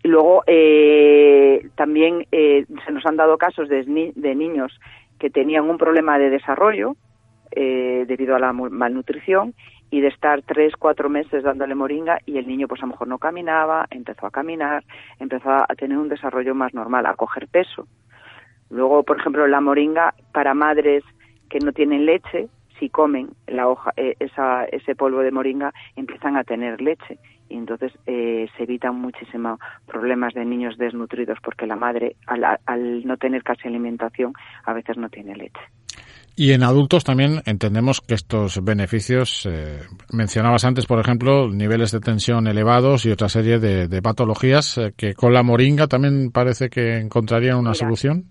Luego, 0.04 0.44
eh, 0.48 1.68
también 1.76 2.26
eh, 2.32 2.66
se 2.86 2.92
nos 2.92 3.06
han 3.06 3.18
dado 3.18 3.38
casos 3.38 3.70
de, 3.70 3.84
de, 4.16 4.36
niños 4.36 4.80
que 5.20 5.30
tenían 5.30 5.70
un 5.70 5.78
problema 5.78 6.18
de 6.18 6.32
desarrollo 6.32 6.96
eh, 7.52 8.06
debido 8.08 8.36
a 8.36 8.40
la 8.40 8.52
malnutrición 8.52 9.54
y 9.92 10.02
de 10.02 10.08
estar 10.08 10.42
tres, 10.42 10.74
cuatro 10.80 11.10
meses 11.10 11.44
dándole 11.44 11.76
moringa 11.76 12.20
y 12.26 12.38
el 12.38 12.48
niño 12.48 12.68
pues 12.68 12.82
a 12.82 12.86
lo 12.86 12.94
mejor 12.94 13.08
no 13.08 13.20
caminaba, 13.20 13.86
empezó 13.92 14.26
a 14.26 14.32
caminar, 14.32 14.84
empezó 15.20 15.52
a 15.52 15.68
tener 15.78 15.98
un 15.98 16.10
desarrollo 16.10 16.56
más 16.56 16.74
normal, 16.74 17.06
a 17.06 17.14
coger 17.16 17.48
peso. 17.48 17.88
Luego, 18.70 19.04
por 19.04 19.20
ejemplo, 19.20 19.46
la 19.48 19.60
moringa 19.60 20.14
para 20.32 20.54
madres 20.54 21.04
que 21.50 21.60
no 21.60 21.74
tienen 21.74 22.06
leche, 22.06 22.48
si 22.80 22.90
comen 22.90 23.30
la 23.48 23.68
hoja, 23.68 23.92
eh, 23.98 24.16
esa, 24.20 24.64
ese 24.64 24.96
polvo 24.96 25.20
de 25.20 25.32
moringa, 25.32 25.74
empiezan 25.98 26.38
a 26.38 26.46
tener 26.46 26.82
leche 26.82 27.20
y 27.50 27.58
entonces 27.58 27.92
eh, 28.08 28.48
se 28.56 28.64
evitan 28.64 28.96
muchísimos 28.96 29.60
problemas 29.86 30.34
de 30.34 30.46
niños 30.46 30.78
desnutridos 30.78 31.38
porque 31.44 31.68
la 31.68 31.76
madre, 31.76 32.16
al, 32.28 32.44
al 32.66 33.06
no 33.06 33.18
tener 33.18 33.44
casi 33.44 33.68
alimentación, 33.68 34.34
a 34.66 34.74
veces 34.74 34.98
no 34.98 35.10
tiene 35.10 35.36
leche. 35.36 35.62
Y 36.36 36.54
en 36.54 36.64
adultos 36.64 37.04
también 37.04 37.42
entendemos 37.46 38.00
que 38.00 38.14
estos 38.14 38.64
beneficios, 38.64 39.46
eh, 39.46 39.82
mencionabas 40.14 40.64
antes, 40.64 40.86
por 40.86 41.00
ejemplo, 41.00 41.50
niveles 41.50 41.92
de 41.92 42.00
tensión 42.00 42.48
elevados 42.48 43.06
y 43.06 43.12
otra 43.12 43.28
serie 43.28 43.60
de, 43.60 44.02
patologías 44.02 44.78
eh, 44.78 44.94
que 44.98 45.14
con 45.14 45.34
la 45.34 45.44
moringa 45.44 45.88
también 45.88 46.32
parece 46.32 46.70
que 46.70 46.98
encontrarían 46.98 47.58
una 47.58 47.74
solución. 47.74 48.24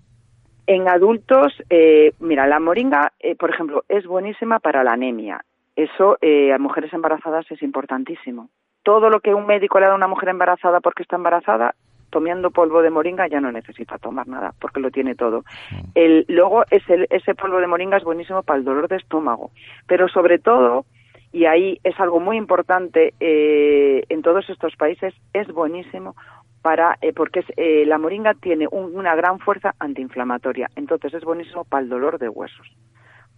En 0.67 0.89
adultos, 0.89 1.53
eh, 1.69 2.13
mira, 2.21 2.47
la 2.47 2.59
moringa, 2.59 3.13
por 3.39 3.51
ejemplo, 3.51 3.85
es 3.89 4.07
buenísima 4.07 4.61
para 4.61 4.83
la 4.83 4.93
anemia. 4.93 5.45
Eso 5.77 6.17
a 6.21 6.59
mujeres 6.59 6.93
embarazadas 6.93 7.47
es 7.51 7.63
importantísimo. 7.63 8.51
Todo 8.83 9.11
lo 9.11 9.21
que 9.21 9.35
un 9.35 9.47
médico 9.47 9.79
le 9.79 9.87
da 9.87 9.93
a 9.93 9.97
una 9.97 10.09
mujer 10.09 10.29
embarazada 10.31 10.81
porque 10.81 11.03
está 11.03 11.17
embarazada 11.17 11.75
tomando 12.11 12.51
polvo 12.51 12.83
de 12.83 12.91
moringa 12.91 13.29
ya 13.29 13.41
no 13.41 13.51
necesita 13.53 13.99
tomar 13.99 14.29
nada 14.29 14.53
porque 14.61 14.81
lo 14.81 14.91
tiene 14.91 15.15
todo. 15.15 15.45
Mm. 15.71 15.91
El, 15.95 16.25
luego 16.29 16.65
ese, 16.71 17.07
ese 17.11 17.35
polvo 17.35 17.59
de 17.59 17.67
moringa 17.67 17.97
es 17.97 18.05
buenísimo 18.05 18.43
para 18.43 18.59
el 18.59 18.65
dolor 18.65 18.89
de 18.89 18.97
estómago, 18.97 19.51
pero 19.87 20.09
sobre 20.09 20.39
todo, 20.39 20.85
y 21.33 21.47
ahí 21.47 21.79
es 21.85 21.99
algo 21.99 22.21
muy 22.21 22.37
importante 22.37 23.15
eh, 23.21 24.05
en 24.09 24.23
todos 24.23 24.49
estos 24.51 24.77
países, 24.77 25.15
es 25.33 25.49
buenísimo 25.49 26.15
para 26.63 26.99
eh, 27.01 27.13
porque 27.15 27.43
eh, 27.57 27.85
la 27.87 27.99
moringa 27.99 28.35
tiene 28.35 28.69
una 28.71 29.15
gran 29.15 29.39
fuerza 29.39 29.75
antiinflamatoria, 29.79 30.69
entonces 30.77 31.15
es 31.15 31.25
buenísimo 31.25 31.65
para 31.65 31.83
el 31.83 31.89
dolor 31.89 32.19
de 32.19 32.29
huesos 32.29 32.67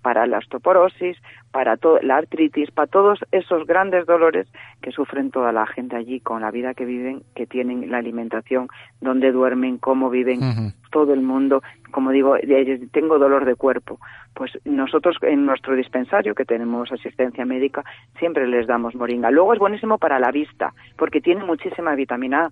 para 0.03 0.27
la 0.27 0.39
osteoporosis, 0.39 1.17
para 1.53 1.79
la 2.03 2.17
artritis, 2.17 2.71
para 2.71 2.89
todos 2.89 3.21
esos 3.31 3.67
grandes 3.67 4.05
dolores 4.07 4.49
que 4.83 4.91
sufren 4.91 5.31
toda 5.31 5.53
la 5.53 5.67
gente 5.67 5.97
allí 5.97 6.21
con 6.21 6.43
la 6.43 6.51
vida 6.51 6.75
que 6.75 6.85
viven, 6.85 7.23
que 7.35 7.47
tienen 7.47 7.91
la 7.91 7.99
alimentación, 7.99 8.69
dónde 9.01 9.33
duermen, 9.33 9.79
cómo 9.79 10.11
viven, 10.11 10.41
todo 10.91 11.15
el 11.15 11.23
mundo. 11.23 11.63
Como 11.91 12.11
digo, 12.11 12.37
tengo 12.91 13.19
dolor 13.19 13.45
de 13.45 13.55
cuerpo. 13.55 14.01
Pues 14.35 14.51
nosotros 14.65 15.17
en 15.23 15.47
nuestro 15.47 15.77
dispensario, 15.77 16.35
que 16.35 16.45
tenemos 16.45 16.91
asistencia 16.91 17.45
médica, 17.45 17.85
siempre 18.19 18.47
les 18.47 18.67
damos 18.67 18.95
moringa. 18.95 19.31
Luego 19.31 19.53
es 19.53 19.59
buenísimo 19.59 19.99
para 19.99 20.19
la 20.19 20.33
vista, 20.33 20.73
porque 20.97 21.21
tiene 21.21 21.45
muchísima 21.45 21.95
vitamina 21.95 22.47
A. 22.47 22.51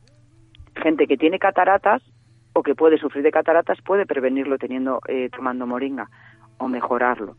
Gente 0.80 1.06
que 1.06 1.16
tiene 1.16 1.38
cataratas 1.38 2.02
o 2.52 2.62
que 2.62 2.74
puede 2.74 2.98
sufrir 2.98 3.22
de 3.22 3.30
cataratas 3.30 3.80
puede 3.82 4.06
prevenirlo 4.06 4.58
teniendo 4.58 5.00
eh, 5.08 5.30
tomando 5.34 5.66
moringa 5.66 6.08
o 6.60 6.68
mejorarlo. 6.68 7.36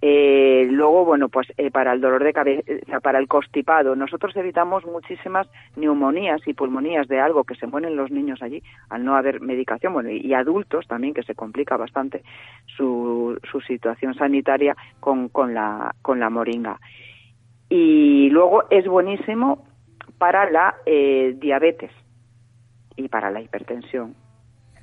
Eh, 0.00 0.68
luego, 0.70 1.04
bueno, 1.04 1.28
pues 1.28 1.48
eh, 1.56 1.72
para 1.72 1.92
el 1.92 2.00
dolor 2.00 2.22
de 2.22 2.32
cabeza, 2.32 3.00
para 3.02 3.18
el 3.18 3.26
constipado, 3.26 3.96
nosotros 3.96 4.36
evitamos 4.36 4.86
muchísimas 4.86 5.48
neumonías 5.74 6.40
y 6.46 6.54
pulmonías 6.54 7.08
de 7.08 7.18
algo 7.18 7.42
que 7.42 7.56
se 7.56 7.66
mueren 7.66 7.96
los 7.96 8.10
niños 8.12 8.40
allí 8.40 8.62
al 8.90 9.04
no 9.04 9.16
haber 9.16 9.40
medicación, 9.40 9.92
bueno, 9.92 10.10
y, 10.10 10.32
adultos 10.34 10.86
también 10.86 11.14
que 11.14 11.24
se 11.24 11.34
complica 11.34 11.76
bastante 11.76 12.22
su, 12.76 13.38
su 13.50 13.60
situación 13.62 14.14
sanitaria 14.14 14.76
con, 15.00 15.28
con, 15.30 15.52
la, 15.52 15.94
con 16.00 16.20
la 16.20 16.30
moringa. 16.30 16.78
Y 17.68 18.30
luego 18.30 18.70
es 18.70 18.86
buenísimo 18.86 19.66
para 20.16 20.48
la 20.48 20.76
eh, 20.86 21.34
diabetes 21.38 21.90
y 22.96 23.08
para 23.08 23.30
la 23.30 23.40
hipertensión 23.40 24.14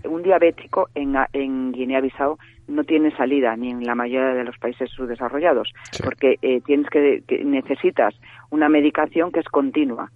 un 0.07 0.23
diabético 0.23 0.89
en, 0.95 1.15
en 1.33 1.71
Guinea-Bissau 1.71 2.37
no 2.67 2.83
tiene 2.83 3.15
salida 3.15 3.55
ni 3.55 3.71
en 3.71 3.83
la 3.83 3.95
mayoría 3.95 4.33
de 4.33 4.43
los 4.43 4.57
países 4.57 4.89
subdesarrollados, 4.91 5.71
porque 6.03 6.37
eh, 6.41 6.61
tienes 6.61 6.89
que, 6.89 7.23
necesitas 7.45 8.15
una 8.49 8.69
medicación 8.69 9.31
que 9.31 9.39
es 9.39 9.49
continua 9.49 10.11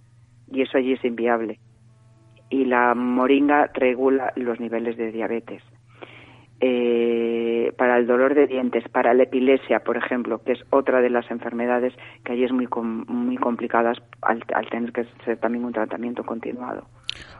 y 0.50 0.62
eso 0.62 0.78
allí 0.78 0.92
es 0.92 1.04
inviable. 1.04 1.58
Y 2.48 2.64
la 2.64 2.94
moringa 2.94 3.70
regula 3.72 4.32
los 4.34 4.58
niveles 4.58 4.96
de 4.96 5.12
diabetes. 5.12 5.62
Eh, 6.62 7.72
para 7.78 7.96
el 7.96 8.06
dolor 8.06 8.34
de 8.34 8.46
dientes, 8.46 8.86
para 8.88 9.14
la 9.14 9.22
epilepsia, 9.22 9.80
por 9.80 9.96
ejemplo, 9.96 10.42
que 10.42 10.52
es 10.52 10.60
otra 10.70 11.00
de 11.00 11.08
las 11.08 11.30
enfermedades 11.30 11.94
que 12.24 12.32
allí 12.32 12.44
es 12.44 12.52
muy, 12.52 12.68
muy 13.06 13.36
complicadas 13.38 13.96
al, 14.20 14.44
al 14.52 14.68
tener 14.68 14.92
que 14.92 15.04
ser 15.24 15.38
también 15.38 15.64
un 15.64 15.72
tratamiento 15.72 16.22
continuado. 16.24 16.86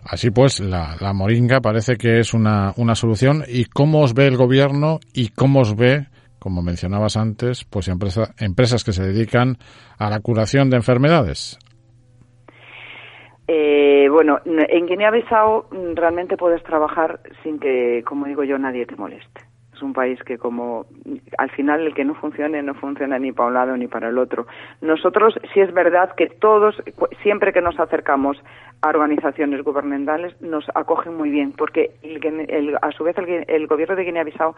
Así 0.05 0.31
pues, 0.31 0.61
la, 0.61 0.97
moringa 1.15 1.61
parece 1.61 1.97
que 1.97 2.19
es 2.19 2.35
una, 2.35 2.73
una 2.77 2.95
solución. 2.95 3.43
¿Y 3.47 3.65
cómo 3.67 4.01
os 4.01 4.15
ve 4.15 4.27
el 4.27 4.37
gobierno 4.37 4.99
y 5.15 5.29
cómo 5.29 5.61
os 5.61 5.77
ve, 5.77 6.07
como 6.39 6.63
mencionabas 6.63 7.17
antes, 7.17 7.65
pues 7.65 7.89
empresas 7.89 8.85
que 8.85 8.93
se 8.93 9.03
dedican 9.03 9.57
a 9.99 10.11
la 10.11 10.21
curación 10.21 10.71
de 10.71 10.77
enfermedades? 10.77 11.59
Eh, 13.49 14.09
bueno, 14.09 14.39
en 14.45 14.87
Guinea-Bissau 14.87 15.67
realmente 15.95 16.37
puedes 16.37 16.63
trabajar 16.63 17.21
sin 17.43 17.59
que, 17.59 18.03
como 18.07 18.27
digo 18.27 18.45
yo, 18.45 18.59
nadie 18.59 18.87
te 18.87 18.97
moleste 18.97 19.51
un 19.83 19.93
país 19.93 20.23
que 20.25 20.39
como 20.39 20.87
al 21.39 21.51
final 21.51 21.87
el 21.87 21.95
que 21.95 22.05
no 22.05 22.15
funcione 22.15 22.63
no 22.63 22.75
funciona 22.75 23.19
ni 23.19 23.33
para 23.33 23.49
un 23.49 23.55
lado 23.55 23.77
ni 23.77 23.89
para 23.89 24.09
el 24.09 24.19
otro. 24.19 24.47
Nosotros 24.81 25.35
sí 25.53 25.61
es 25.61 25.73
verdad 25.73 26.15
que 26.17 26.27
todos, 26.27 26.77
siempre 27.23 27.53
que 27.53 27.61
nos 27.61 27.79
acercamos 27.79 28.37
a 28.83 28.89
organizaciones 28.89 29.63
gubernamentales, 29.63 30.41
nos 30.41 30.65
acogen 30.75 31.17
muy 31.17 31.31
bien, 31.31 31.53
porque 31.53 31.91
a 32.81 32.93
su 32.93 33.05
vez 33.05 33.17
el, 33.19 33.67
gobierno 33.67 33.97
de 33.97 34.05
Guinea-Bissau 34.05 34.55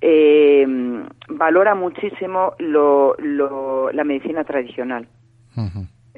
eh, 0.00 0.66
valora 1.28 1.74
muchísimo 1.74 2.54
la 2.58 4.04
medicina 4.04 4.44
tradicional. 4.44 5.06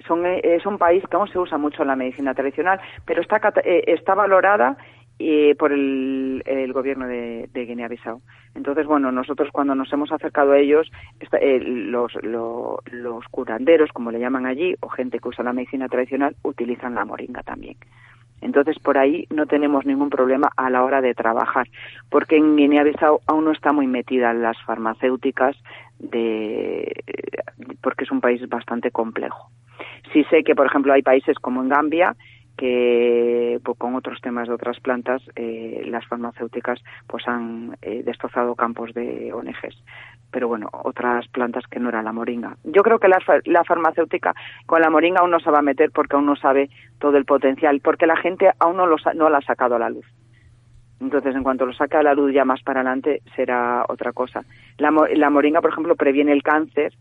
Son, 0.06 0.26
eh, 0.26 0.40
es 0.42 0.66
un 0.66 0.78
país 0.78 1.04
que 1.08 1.16
aún 1.16 1.28
se 1.28 1.38
usa 1.38 1.58
mucho 1.58 1.84
la 1.84 1.96
medicina 1.96 2.34
tradicional, 2.34 2.80
pero 3.04 3.22
está, 3.22 3.40
eh, 3.64 3.84
está 3.86 4.14
valorada 4.14 4.76
y 5.18 5.54
por 5.54 5.72
el, 5.72 6.42
gobierno 6.72 7.06
de, 7.06 7.48
de 7.52 7.66
Guinea-Bissau. 7.66 8.20
Entonces, 8.54 8.86
bueno, 8.86 9.10
nosotros 9.12 9.48
cuando 9.52 9.74
nos 9.74 9.92
hemos 9.92 10.12
acercado 10.12 10.52
a 10.52 10.58
ellos, 10.58 10.90
eh, 11.40 11.60
los, 11.60 12.12
los 12.22 13.24
curanderos, 13.30 13.90
como 13.92 14.10
le 14.10 14.20
llaman 14.20 14.46
allí, 14.46 14.74
o 14.80 14.88
gente 14.88 15.18
que 15.18 15.28
usa 15.28 15.44
la 15.44 15.52
medicina 15.52 15.88
tradicional, 15.88 16.36
utilizan 16.42 16.94
la 16.94 17.04
moringa 17.04 17.42
también. 17.42 17.76
Entonces, 18.40 18.78
por 18.78 18.98
ahí 18.98 19.26
no 19.30 19.46
tenemos 19.46 19.86
ningún 19.86 20.10
problema 20.10 20.50
a 20.56 20.68
la 20.68 20.84
hora 20.84 21.00
de 21.00 21.14
trabajar, 21.14 21.68
porque 22.10 22.36
en 22.36 22.56
Guinea-Bissau 22.56 23.20
aún 23.26 23.44
no 23.44 23.52
está 23.52 23.72
muy 23.72 23.86
metida 23.86 24.34
las 24.34 24.60
farmacéuticas, 24.64 25.56
de, 25.98 26.92
porque 27.80 28.04
es 28.04 28.10
un 28.10 28.20
país 28.20 28.46
bastante 28.48 28.90
complejo. 28.90 29.50
Sí 30.12 30.24
sé 30.24 30.44
que, 30.44 30.54
por 30.54 30.66
ejemplo, 30.66 30.92
hay 30.92 31.02
países 31.02 31.38
como 31.38 31.62
en 31.62 31.70
Gambia, 31.70 32.14
que 32.56 33.60
pues, 33.64 33.78
con 33.78 33.94
otros 33.94 34.20
temas 34.20 34.48
de 34.48 34.54
otras 34.54 34.78
plantas 34.80 35.22
eh, 35.36 35.82
las 35.86 36.06
farmacéuticas 36.06 36.80
pues 37.06 37.26
han 37.26 37.76
eh, 37.82 38.02
destrozado 38.04 38.54
campos 38.54 38.94
de 38.94 39.32
ONGs 39.32 39.82
pero 40.30 40.48
bueno 40.48 40.68
otras 40.72 41.26
plantas 41.28 41.64
que 41.70 41.78
no 41.78 41.88
era 41.88 42.02
la 42.02 42.12
moringa. 42.12 42.56
Yo 42.64 42.82
creo 42.82 42.98
que 42.98 43.08
la, 43.08 43.18
la 43.44 43.64
farmacéutica 43.64 44.34
con 44.66 44.80
la 44.80 44.90
moringa 44.90 45.20
aún 45.20 45.30
no 45.30 45.40
se 45.40 45.50
va 45.50 45.60
a 45.60 45.62
meter 45.62 45.90
porque 45.92 46.16
aún 46.16 46.26
no 46.26 46.36
sabe 46.36 46.70
todo 46.98 47.16
el 47.16 47.24
potencial 47.24 47.80
porque 47.80 48.06
la 48.06 48.16
gente 48.16 48.50
aún 48.58 48.76
no 48.76 48.86
lo 48.86 48.96
no 49.14 49.28
la 49.28 49.38
ha 49.38 49.42
sacado 49.42 49.76
a 49.76 49.78
la 49.78 49.90
luz. 49.90 50.06
Entonces, 51.00 51.34
en 51.36 51.42
cuanto 51.42 51.66
lo 51.66 51.72
saque 51.72 51.96
a 51.96 52.02
la 52.02 52.14
luz 52.14 52.32
ya 52.32 52.44
más 52.44 52.62
para 52.62 52.80
adelante, 52.80 53.20
será 53.36 53.84
otra 53.88 54.12
cosa. 54.12 54.42
La, 54.78 54.90
la 55.14 55.30
moringa, 55.30 55.60
por 55.60 55.70
ejemplo, 55.70 55.96
previene 55.96 56.32
el 56.32 56.42
cáncer 56.42 56.94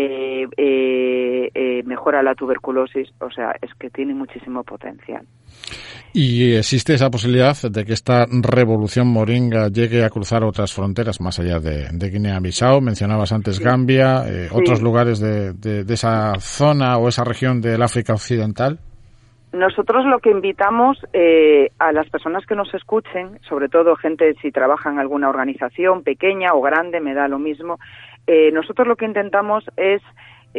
eh, 0.00 0.46
eh, 0.56 1.50
eh, 1.52 1.82
mejora 1.82 2.22
la 2.22 2.36
tuberculosis, 2.36 3.08
o 3.18 3.32
sea, 3.32 3.56
es 3.60 3.74
que 3.74 3.90
tiene 3.90 4.14
muchísimo 4.14 4.62
potencial. 4.62 5.26
¿Y 6.12 6.54
existe 6.54 6.94
esa 6.94 7.10
posibilidad 7.10 7.56
de 7.68 7.84
que 7.84 7.94
esta 7.94 8.24
revolución 8.30 9.08
moringa 9.08 9.66
llegue 9.70 10.04
a 10.04 10.10
cruzar 10.10 10.44
otras 10.44 10.72
fronteras 10.72 11.20
más 11.20 11.40
allá 11.40 11.58
de, 11.58 11.88
Guinea-Bissau? 11.90 12.80
Mencionabas 12.80 13.32
antes 13.32 13.58
Gambia, 13.58 14.22
otros 14.52 14.80
lugares 14.80 15.18
de, 15.18 15.54
de, 15.54 15.92
esa 15.92 16.34
zona 16.38 16.96
o 16.98 17.08
esa 17.08 17.24
región 17.24 17.60
del 17.60 17.82
África 17.82 18.12
Occidental. 18.12 18.78
Nosotros 19.52 20.04
lo 20.04 20.20
que 20.20 20.30
invitamos 20.30 20.98
a 21.78 21.92
las 21.92 22.08
personas 22.10 22.46
que 22.46 22.54
nos 22.54 22.72
escuchen, 22.72 23.40
sobre 23.48 23.68
todo 23.68 23.96
gente 23.96 24.34
si 24.42 24.52
trabaja 24.52 24.90
en 24.90 25.00
alguna 25.00 25.28
organización 25.28 26.04
pequeña 26.04 26.52
o 26.54 26.60
grande, 26.60 27.00
me 27.00 27.14
da 27.14 27.26
lo 27.26 27.38
mismo, 27.38 27.78
eh, 28.28 28.50
nosotros 28.52 28.86
lo 28.86 28.96
que 28.96 29.06
intentamos 29.06 29.64
es 29.78 30.02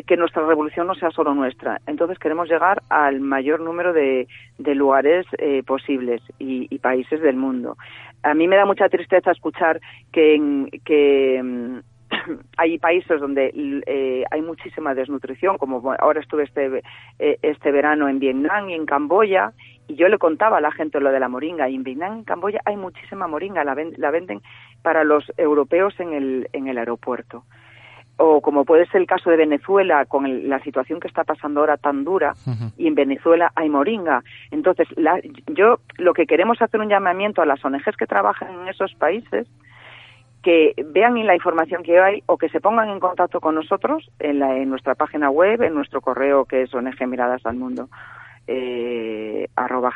que 0.08 0.18
nuestra 0.18 0.44
revolución 0.46 0.88
no 0.88 0.96
sea 0.96 1.12
solo 1.12 1.36
nuestra. 1.36 1.80
Entonces 1.86 2.18
queremos 2.18 2.50
llegar 2.50 2.82
al 2.90 3.20
mayor 3.20 3.60
número 3.60 3.94
de, 3.94 4.28
lugares 4.58 5.28
eh, 5.38 5.62
posibles 5.62 6.20
y, 6.40 6.80
países 6.80 7.22
del 7.22 7.36
mundo. 7.36 7.78
A 8.24 8.34
mí 8.34 8.48
me 8.48 8.56
da 8.56 8.66
mucha 8.66 8.90
tristeza 8.90 9.32
escuchar 9.32 9.80
que, 10.12 10.68
que 10.84 11.42
mm, 11.44 11.78
hay 12.58 12.80
países 12.80 13.20
donde 13.20 13.52
eh, 13.54 14.24
hay 14.32 14.42
muchísima 14.42 14.96
desnutrición, 14.96 15.60
como 15.60 15.94
ahora 16.00 16.22
estuve 16.22 16.46
este, 16.46 16.82
este 17.20 17.72
verano 17.72 18.10
en 18.10 18.18
Vietnam 18.18 18.70
y 18.70 18.74
en 18.74 18.88
Camboya, 18.88 19.54
y 19.90 19.96
yo 19.96 20.08
le 20.08 20.20
contaba 20.20 20.58
a 20.58 20.62
la 20.62 20.72
gente 20.72 21.02
lo 21.02 21.12
de 21.12 21.20
la 21.20 21.28
moringa, 21.28 21.68
y 21.68 21.76
en 21.76 21.84
Vietnam 21.84 22.16
y 22.16 22.20
en 22.20 22.24
Camboya 22.24 22.62
hay 22.64 22.78
muchísima 22.78 23.28
moringa, 23.28 23.64
la, 23.64 23.76
la 23.98 24.12
venden 24.12 24.42
para 24.84 25.04
los 25.04 25.26
europeos 25.36 26.00
en 26.00 26.14
el, 26.14 26.48
en 26.54 26.68
el 26.68 26.78
aeropuerto. 26.78 27.44
o 28.18 28.42
como 28.42 28.66
puede 28.66 28.86
ser 28.88 29.02
el 29.02 29.08
caso 29.08 29.30
de 29.32 29.38
Venezuela 29.38 30.06
con 30.06 30.48
la 30.48 30.60
situación 30.60 31.00
que 31.00 31.08
está 31.08 31.24
pasando 31.24 31.62
ahora 31.62 31.78
tan 31.78 32.04
dura 32.04 32.34
y 32.78 32.86
en 32.86 32.94
Venezuela 32.94 33.52
hay 33.56 33.70
moringa. 33.70 34.24
Entonces, 34.52 34.88
la, 34.96 35.20
yo 35.48 35.80
lo 35.98 36.14
que 36.14 36.28
queremos 36.28 36.62
hacer 36.62 36.80
un 36.80 36.90
llamamiento 36.90 37.42
a 37.42 37.46
las 37.46 37.64
ONGs 37.66 37.98
que 37.98 38.06
trabajan 38.06 38.54
en 38.62 38.68
esos 38.68 38.94
países 38.96 39.48
que 40.44 40.74
vean 40.86 41.26
la 41.26 41.36
información 41.36 41.82
que 41.84 42.00
hay 42.00 42.24
o 42.28 42.38
que 42.38 42.50
se 42.50 42.62
pongan 42.62 42.90
en 42.90 43.00
contacto 43.00 43.42
con 43.42 43.56
nosotros 43.56 44.10
en, 44.20 44.40
la, 44.40 44.56
en 44.56 44.70
nuestra 44.70 44.96
página 44.96 45.30
web, 45.30 45.62
en 45.64 45.74
nuestro 45.74 46.00
correo 46.00 46.46
que 46.46 46.62
es 46.62 46.74
ONG 46.74 47.08
Miradas 47.08 47.46
al 47.46 47.56
Mundo 47.56 47.90
eh, 48.52 49.48
arroba 49.56 49.94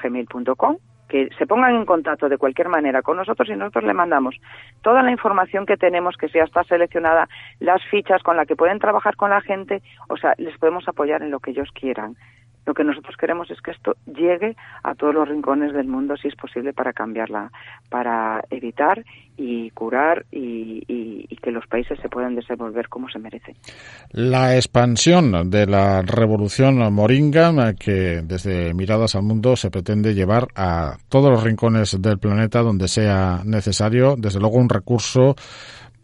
que 1.10 1.30
se 1.38 1.48
pongan 1.48 1.76
en 1.76 1.86
contacto 1.86 2.30
de 2.30 2.38
cualquier 2.38 2.70
manera 2.70 3.02
con 3.02 3.18
nosotros 3.18 3.50
y 3.50 3.56
nosotros 3.56 3.84
le 3.84 3.94
mandamos 3.94 4.36
toda 4.84 5.02
la 5.02 5.12
información 5.12 5.66
que 5.66 5.76
tenemos, 5.76 6.18
que 6.18 6.28
ya 6.28 6.44
está 6.44 6.64
seleccionada, 6.64 7.28
las 7.60 7.84
fichas 7.86 8.22
con 8.22 8.38
las 8.38 8.48
que 8.48 8.56
pueden 8.56 8.78
trabajar 8.78 9.16
con 9.16 9.32
la 9.32 9.42
gente, 9.42 9.82
o 10.08 10.18
sea, 10.18 10.36
les 10.38 10.56
podemos 10.60 10.88
apoyar 10.88 11.24
en 11.24 11.32
lo 11.32 11.40
que 11.40 11.52
ellos 11.52 11.70
quieran. 11.74 12.16
Lo 12.66 12.74
que 12.74 12.84
nosotros 12.84 13.16
queremos 13.18 13.50
es 13.52 13.62
que 13.62 13.72
esto 13.72 13.96
llegue 14.06 14.56
a 14.84 14.96
todos 14.96 15.14
los 15.14 15.28
rincones 15.28 15.74
del 15.74 15.88
mundo, 15.88 16.16
si 16.16 16.30
es 16.30 16.36
posible, 16.36 16.74
para 16.74 16.94
cambiarla, 16.94 17.52
para 17.90 18.42
evitar 18.50 19.04
y 19.38 19.70
curar 19.72 20.26
y, 20.32 20.84
que 21.44 21.52
los 21.52 21.68
países 21.68 22.00
se 22.02 22.08
puedan 22.08 22.36
desenvolver 22.36 22.88
como 22.88 23.10
se 23.10 23.20
merecen. 23.20 23.56
La 24.12 24.56
expansión 24.56 25.50
de 25.50 25.66
la 25.66 26.02
revolución 26.02 26.78
moringa, 26.94 27.74
que 27.74 28.22
desde 28.24 28.74
Miradas 28.74 29.16
al 29.16 29.24
Mundo 29.24 29.58
se 29.58 29.70
pretende 29.70 30.14
llevar 30.14 30.48
a 30.56 30.96
todos 31.10 31.30
los 31.30 31.44
rincones 31.44 32.02
del 32.02 32.18
planeta 32.18 32.62
donde 32.62 32.88
sea 32.88 33.42
necesario, 33.44 34.16
desde 34.18 34.40
luego 34.40 34.56
un 34.56 34.70
recurso 34.70 35.36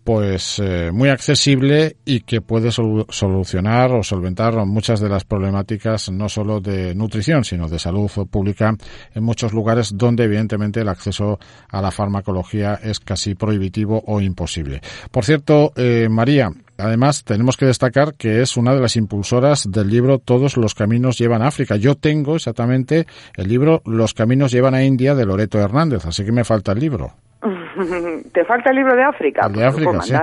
pues 0.10 0.58
eh, 0.58 0.90
muy 0.92 1.10
accesible 1.10 1.98
y 2.04 2.22
que 2.22 2.42
puede 2.42 2.72
solucionar 2.72 3.92
o 3.92 4.02
solventar 4.02 4.56
muchas 4.66 5.00
de 5.02 5.08
las 5.08 5.24
problemáticas 5.24 6.10
no 6.10 6.28
solo 6.28 6.60
de 6.60 6.96
nutrición 6.96 7.44
sino 7.44 7.70
de 7.70 7.78
salud 7.78 8.10
pública 8.28 8.76
en 9.14 9.24
muchos 9.24 9.54
lugares 9.54 9.92
donde 9.96 10.24
evidentemente 10.24 10.82
el 10.82 10.90
acceso 10.90 11.38
a 11.70 11.80
la 11.80 11.92
farmacología 11.92 12.80
es 12.82 13.00
casi 13.00 13.36
prohibitivo 13.36 14.04
o 14.08 14.20
imposible. 14.20 14.82
Por 15.12 15.26
cierto, 15.26 15.74
eh, 15.76 16.08
María, 16.10 16.50
Además, 16.82 17.26
tenemos 17.26 17.58
que 17.58 17.66
destacar 17.66 18.14
que 18.14 18.42
es 18.42 18.56
una 18.56 18.74
de 18.74 18.80
las 18.80 18.96
impulsoras 18.96 19.70
del 19.70 19.90
libro 19.90 20.18
Todos 20.18 20.56
los 20.56 20.76
caminos 20.76 21.18
llevan 21.18 21.42
a 21.42 21.48
África. 21.50 21.76
Yo 21.76 21.96
tengo 21.96 22.38
exactamente 22.38 23.06
el 23.36 23.50
libro 23.50 23.82
Los 23.86 24.14
caminos 24.14 24.54
llevan 24.54 24.76
a 24.76 24.86
India 24.86 25.14
de 25.14 25.26
Loreto 25.26 25.60
Hernández, 25.60 26.06
así 26.06 26.24
que 26.24 26.32
me 26.32 26.46
falta 26.46 26.72
el 26.72 26.80
libro. 26.80 27.16
¿Te 28.34 28.46
falta 28.46 28.70
el 28.72 28.76
libro 28.76 28.96
de 28.96 29.04
África? 29.04 29.48
El 29.48 29.54
de 29.54 29.66
África, 29.66 30.02
sí. 30.02 30.14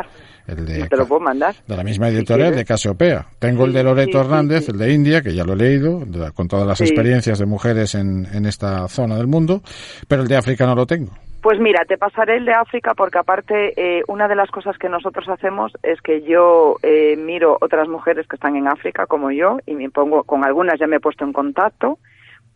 El 0.46 0.64
de, 0.64 0.88
te 0.88 0.96
lo 0.96 1.06
puedo 1.06 1.20
mandar. 1.20 1.54
De 1.66 1.76
la 1.76 1.82
misma 1.82 2.08
editorial 2.08 2.54
de 2.54 2.64
Casiopea. 2.64 3.26
Tengo 3.40 3.64
el 3.64 3.72
de 3.72 3.82
Loreto 3.82 4.20
Hernández, 4.20 4.68
el 4.68 4.78
de 4.78 4.92
India, 4.92 5.20
que 5.20 5.34
ya 5.34 5.44
lo 5.44 5.54
he 5.54 5.56
leído, 5.56 6.02
con 6.34 6.46
todas 6.46 6.66
las 6.66 6.80
experiencias 6.80 7.40
de 7.40 7.46
mujeres 7.46 7.96
en, 7.96 8.26
en 8.32 8.46
esta 8.46 8.86
zona 8.86 9.16
del 9.16 9.26
mundo, 9.26 9.62
pero 10.06 10.22
el 10.22 10.28
de 10.28 10.36
África 10.36 10.64
no 10.64 10.76
lo 10.76 10.86
tengo. 10.86 11.12
Pues 11.46 11.60
mira, 11.60 11.84
te 11.84 11.96
pasaré 11.96 12.38
el 12.38 12.44
de 12.44 12.54
África 12.54 12.94
porque 12.94 13.18
aparte 13.18 13.72
eh, 13.76 14.02
una 14.08 14.26
de 14.26 14.34
las 14.34 14.50
cosas 14.50 14.76
que 14.78 14.88
nosotros 14.88 15.28
hacemos 15.28 15.72
es 15.84 16.00
que 16.00 16.22
yo 16.22 16.74
eh, 16.82 17.16
miro 17.16 17.56
otras 17.60 17.86
mujeres 17.86 18.26
que 18.26 18.34
están 18.34 18.56
en 18.56 18.66
África 18.66 19.06
como 19.06 19.30
yo 19.30 19.58
y 19.64 19.74
me 19.74 19.88
pongo 19.88 20.24
con 20.24 20.44
algunas 20.44 20.80
ya 20.80 20.88
me 20.88 20.96
he 20.96 21.00
puesto 21.00 21.24
en 21.24 21.32
contacto 21.32 22.00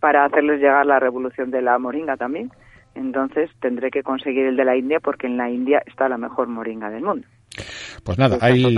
para 0.00 0.24
hacerles 0.24 0.60
llegar 0.60 0.86
la 0.86 0.98
revolución 0.98 1.52
de 1.52 1.62
la 1.62 1.78
moringa 1.78 2.16
también. 2.16 2.50
Entonces 2.94 3.50
tendré 3.60 3.90
que 3.90 4.02
conseguir 4.02 4.46
el 4.46 4.56
de 4.56 4.64
la 4.64 4.76
India 4.76 5.00
porque 5.00 5.26
en 5.26 5.36
la 5.36 5.50
India 5.50 5.82
está 5.86 6.08
la 6.08 6.18
mejor 6.18 6.48
moringa 6.48 6.90
del 6.90 7.02
mundo. 7.02 7.26
Pues 8.04 8.18
nada, 8.18 8.38
ahí, 8.40 8.76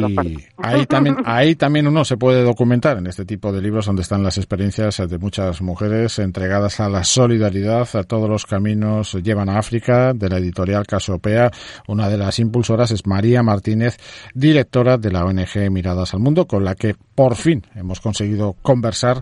ahí, 0.57 0.87
también, 0.89 1.17
ahí 1.25 1.55
también 1.55 1.87
uno 1.87 2.05
se 2.05 2.17
puede 2.17 2.43
documentar 2.43 2.99
en 2.99 3.07
este 3.07 3.25
tipo 3.25 3.53
de 3.53 3.61
libros 3.61 3.87
donde 3.87 4.03
están 4.03 4.23
las 4.23 4.39
experiencias 4.39 4.97
de 5.09 5.19
muchas 5.19 5.61
mujeres 5.63 6.19
entregadas 6.19 6.81
a 6.81 6.89
la 6.89 7.05
solidaridad, 7.05 7.89
a 7.95 8.03
todos 8.05 8.29
los 8.29 8.47
caminos 8.47 9.13
llevan 9.23 9.49
a 9.49 9.59
África, 9.59 10.13
de 10.15 10.29
la 10.29 10.39
editorial 10.39 10.87
Casopea. 10.87 11.51
Una 11.89 12.09
de 12.09 12.17
las 12.17 12.39
impulsoras 12.39 12.91
es 12.91 13.07
María 13.07 13.43
Martínez, 13.43 13.97
directora 14.35 14.97
de 14.97 15.13
la 15.13 15.25
ONG 15.25 15.71
Miradas 15.71 16.15
al 16.15 16.21
Mundo, 16.21 16.47
con 16.47 16.65
la 16.65 16.75
que 16.75 16.95
por 17.15 17.35
fin 17.37 17.63
hemos 17.75 18.01
conseguido 18.01 18.55
conversar 18.63 19.19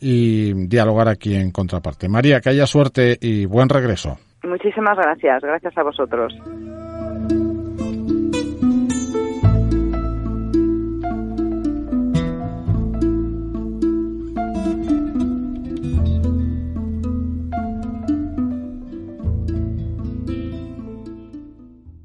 y 0.00 0.52
dialogar 0.66 1.08
aquí 1.08 1.34
en 1.34 1.50
Contraparte. 1.50 2.08
María, 2.08 2.40
que 2.40 2.50
haya 2.50 2.66
suerte 2.66 3.16
y 3.20 3.46
buen 3.46 3.68
regreso. 3.68 4.18
Muchísimas 4.42 4.96
gracias, 4.96 5.42
gracias 5.42 5.76
a 5.76 5.82
vosotros. 5.82 6.34